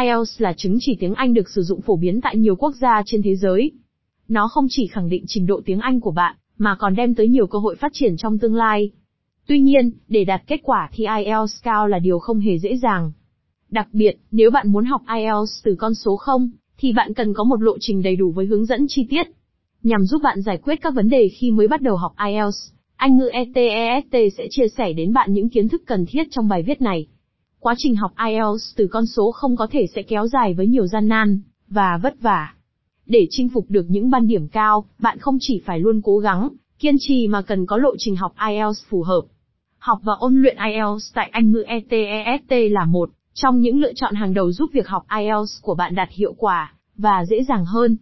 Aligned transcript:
IELTS 0.00 0.40
là 0.40 0.52
chứng 0.52 0.76
chỉ 0.80 0.96
tiếng 1.00 1.14
Anh 1.14 1.34
được 1.34 1.50
sử 1.50 1.62
dụng 1.62 1.80
phổ 1.80 1.96
biến 1.96 2.20
tại 2.20 2.36
nhiều 2.36 2.56
quốc 2.56 2.74
gia 2.80 3.02
trên 3.06 3.22
thế 3.22 3.36
giới. 3.36 3.72
Nó 4.28 4.48
không 4.48 4.66
chỉ 4.70 4.86
khẳng 4.86 5.08
định 5.08 5.24
trình 5.26 5.46
độ 5.46 5.60
tiếng 5.64 5.80
Anh 5.80 6.00
của 6.00 6.10
bạn, 6.10 6.36
mà 6.58 6.76
còn 6.78 6.94
đem 6.94 7.14
tới 7.14 7.28
nhiều 7.28 7.46
cơ 7.46 7.58
hội 7.58 7.76
phát 7.76 7.92
triển 7.94 8.16
trong 8.16 8.38
tương 8.38 8.54
lai. 8.54 8.90
Tuy 9.46 9.60
nhiên, 9.60 9.90
để 10.08 10.24
đạt 10.24 10.42
kết 10.46 10.60
quả 10.62 10.90
thì 10.92 11.06
IELTS 11.18 11.62
cao 11.62 11.88
là 11.88 11.98
điều 11.98 12.18
không 12.18 12.40
hề 12.40 12.58
dễ 12.58 12.76
dàng. 12.76 13.12
Đặc 13.70 13.88
biệt, 13.92 14.16
nếu 14.30 14.50
bạn 14.50 14.72
muốn 14.72 14.84
học 14.84 15.02
IELTS 15.16 15.64
từ 15.64 15.74
con 15.78 15.94
số 15.94 16.16
0, 16.16 16.50
thì 16.78 16.92
bạn 16.92 17.14
cần 17.14 17.34
có 17.34 17.44
một 17.44 17.62
lộ 17.62 17.76
trình 17.80 18.02
đầy 18.02 18.16
đủ 18.16 18.30
với 18.30 18.46
hướng 18.46 18.66
dẫn 18.66 18.86
chi 18.88 19.06
tiết. 19.10 19.26
Nhằm 19.82 20.04
giúp 20.04 20.22
bạn 20.22 20.42
giải 20.42 20.58
quyết 20.58 20.76
các 20.82 20.94
vấn 20.94 21.08
đề 21.08 21.28
khi 21.28 21.50
mới 21.50 21.68
bắt 21.68 21.82
đầu 21.82 21.96
học 21.96 22.12
IELTS, 22.26 22.72
Anh 22.96 23.16
ngữ 23.16 23.28
ETEST 23.32 24.36
sẽ 24.36 24.46
chia 24.50 24.68
sẻ 24.68 24.92
đến 24.92 25.12
bạn 25.12 25.32
những 25.32 25.48
kiến 25.48 25.68
thức 25.68 25.82
cần 25.86 26.06
thiết 26.06 26.24
trong 26.30 26.48
bài 26.48 26.62
viết 26.62 26.80
này. 26.80 27.06
Quá 27.62 27.74
trình 27.78 27.96
học 27.96 28.12
IELTS 28.26 28.76
từ 28.76 28.86
con 28.90 29.06
số 29.06 29.32
không 29.32 29.56
có 29.56 29.66
thể 29.70 29.86
sẽ 29.94 30.02
kéo 30.02 30.26
dài 30.26 30.54
với 30.54 30.66
nhiều 30.66 30.86
gian 30.86 31.08
nan 31.08 31.40
và 31.68 31.98
vất 32.02 32.20
vả. 32.20 32.54
Để 33.06 33.26
chinh 33.30 33.48
phục 33.48 33.64
được 33.68 33.86
những 33.88 34.10
ban 34.10 34.26
điểm 34.26 34.48
cao, 34.48 34.84
bạn 34.98 35.18
không 35.18 35.36
chỉ 35.40 35.62
phải 35.66 35.80
luôn 35.80 36.00
cố 36.04 36.18
gắng, 36.18 36.48
kiên 36.78 36.96
trì 36.98 37.28
mà 37.28 37.42
cần 37.42 37.66
có 37.66 37.76
lộ 37.76 37.90
trình 37.98 38.16
học 38.16 38.34
IELTS 38.48 38.84
phù 38.88 39.02
hợp. 39.02 39.20
Học 39.78 39.98
và 40.02 40.12
ôn 40.18 40.42
luyện 40.42 40.56
IELTS 40.56 41.14
tại 41.14 41.28
Anh 41.32 41.52
ngữ 41.52 41.62
ETEST 41.62 42.72
là 42.72 42.84
một 42.84 43.10
trong 43.34 43.60
những 43.60 43.80
lựa 43.80 43.92
chọn 43.92 44.14
hàng 44.14 44.34
đầu 44.34 44.52
giúp 44.52 44.70
việc 44.72 44.88
học 44.88 45.06
IELTS 45.18 45.62
của 45.62 45.74
bạn 45.74 45.94
đạt 45.94 46.08
hiệu 46.10 46.34
quả 46.38 46.74
và 46.96 47.24
dễ 47.24 47.42
dàng 47.48 47.64
hơn. 47.64 47.96